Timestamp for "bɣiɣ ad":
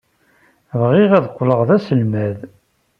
0.81-1.25